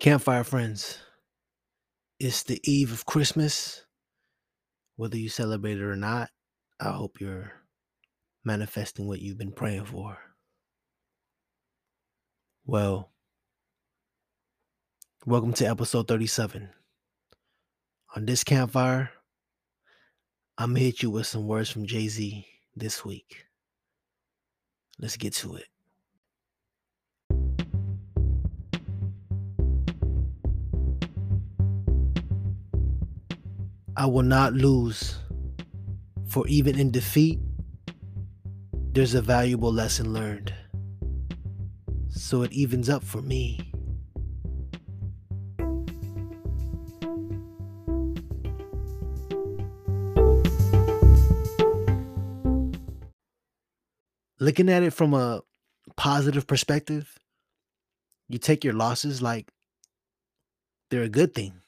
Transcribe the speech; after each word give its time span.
Campfire 0.00 0.44
friends, 0.44 0.96
it's 2.20 2.44
the 2.44 2.60
eve 2.62 2.92
of 2.92 3.04
Christmas. 3.04 3.84
Whether 4.94 5.16
you 5.16 5.28
celebrate 5.28 5.78
it 5.78 5.82
or 5.82 5.96
not, 5.96 6.30
I 6.78 6.90
hope 6.90 7.20
you're 7.20 7.50
manifesting 8.44 9.08
what 9.08 9.20
you've 9.20 9.38
been 9.38 9.50
praying 9.50 9.86
for. 9.86 10.16
Well, 12.64 13.10
welcome 15.26 15.52
to 15.54 15.66
episode 15.66 16.06
37. 16.06 16.68
On 18.14 18.24
this 18.24 18.44
campfire, 18.44 19.10
I'm 20.58 20.74
gonna 20.74 20.78
hit 20.78 21.02
you 21.02 21.10
with 21.10 21.26
some 21.26 21.48
words 21.48 21.70
from 21.70 21.86
Jay 21.86 22.06
Z 22.06 22.46
this 22.76 23.04
week. 23.04 23.46
Let's 25.00 25.16
get 25.16 25.32
to 25.34 25.56
it. 25.56 25.66
I 33.98 34.06
will 34.06 34.22
not 34.22 34.52
lose, 34.52 35.16
for 36.28 36.46
even 36.46 36.78
in 36.78 36.92
defeat, 36.92 37.40
there's 38.92 39.14
a 39.14 39.20
valuable 39.20 39.72
lesson 39.72 40.12
learned. 40.12 40.54
So 42.08 42.42
it 42.42 42.52
evens 42.52 42.88
up 42.88 43.02
for 43.02 43.20
me. 43.22 43.58
Looking 54.38 54.68
at 54.68 54.84
it 54.84 54.92
from 54.92 55.12
a 55.12 55.40
positive 55.96 56.46
perspective, 56.46 57.18
you 58.28 58.38
take 58.38 58.62
your 58.62 58.74
losses 58.74 59.20
like 59.20 59.50
they're 60.88 61.02
a 61.02 61.08
good 61.08 61.34
thing. 61.34 61.62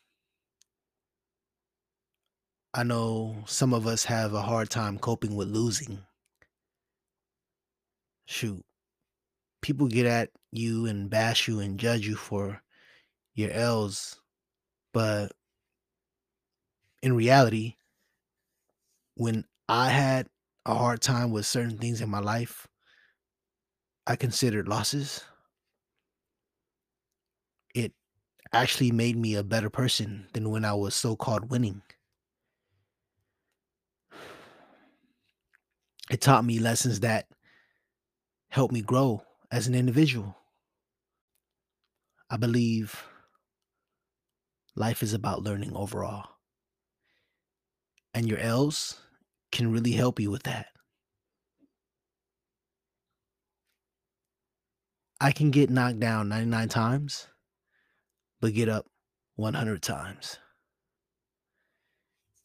I 2.72 2.84
know 2.84 3.42
some 3.46 3.74
of 3.74 3.86
us 3.86 4.04
have 4.04 4.32
a 4.32 4.42
hard 4.42 4.70
time 4.70 4.98
coping 4.98 5.34
with 5.34 5.48
losing. 5.48 6.04
Shoot, 8.26 8.64
people 9.62 9.88
get 9.88 10.06
at 10.06 10.30
you 10.52 10.86
and 10.86 11.10
bash 11.10 11.48
you 11.48 11.60
and 11.60 11.78
judge 11.78 12.06
you 12.06 12.16
for 12.16 12.62
your 13.34 13.50
L's, 13.50 14.20
but 14.92 15.32
in 17.02 17.14
reality, 17.14 17.76
when 19.16 19.44
I 19.68 19.90
had 19.90 20.28
a 20.66 20.74
hard 20.74 21.00
time 21.00 21.30
with 21.30 21.46
certain 21.46 21.78
things 21.78 22.00
in 22.00 22.08
my 22.08 22.20
life, 22.20 22.68
I 24.06 24.16
considered 24.16 24.68
losses. 24.68 25.24
It 27.74 27.92
actually 28.52 28.92
made 28.92 29.16
me 29.16 29.34
a 29.34 29.44
better 29.44 29.70
person 29.70 30.28
than 30.32 30.50
when 30.50 30.64
I 30.64 30.74
was 30.74 30.94
so 30.94 31.16
called 31.16 31.50
winning. 31.50 31.82
It 36.10 36.20
taught 36.20 36.44
me 36.44 36.58
lessons 36.58 37.00
that 37.00 37.28
helped 38.48 38.74
me 38.74 38.82
grow 38.82 39.22
as 39.52 39.68
an 39.68 39.76
individual. 39.76 40.36
I 42.28 42.36
believe 42.36 43.04
life 44.74 45.04
is 45.04 45.14
about 45.14 45.44
learning 45.44 45.76
overall. 45.76 46.28
And 48.12 48.28
your 48.28 48.38
L's 48.38 49.00
can 49.52 49.70
really 49.70 49.92
help 49.92 50.18
you 50.18 50.32
with 50.32 50.42
that. 50.42 50.66
I 55.20 55.30
can 55.30 55.52
get 55.52 55.70
knocked 55.70 56.00
down 56.00 56.28
99 56.28 56.68
times, 56.70 57.28
but 58.40 58.54
get 58.54 58.68
up 58.68 58.86
100 59.36 59.80
times. 59.80 60.38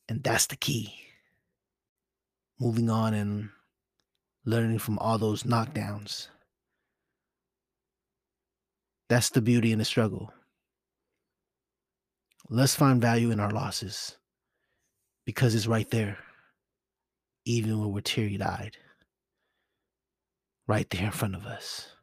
And 0.08 0.24
that's 0.24 0.46
the 0.46 0.56
key. 0.56 0.94
Moving 2.60 2.92
on 2.92 3.14
and 3.16 3.50
learning 4.46 4.80
from 4.80 5.00
all 5.00 5.18
those 5.18 5.44
knockdowns. 5.44 6.28
That's 9.10 9.30
the 9.30 9.42
beauty 9.42 9.72
in 9.72 9.80
the 9.80 9.86
struggle. 9.86 10.32
Let's 12.50 12.76
find 12.76 13.02
value 13.02 13.32
in 13.32 13.40
our 13.40 13.52
losses 13.52 14.18
because 15.26 15.56
it's 15.56 15.68
right 15.68 15.90
there, 15.90 16.20
even 17.46 17.80
when 17.80 17.92
we're 17.92 18.02
teary 18.02 18.40
eyed, 18.42 18.78
right 20.68 20.88
there 20.92 21.06
in 21.06 21.12
front 21.12 21.36
of 21.36 21.46
us. 21.46 21.95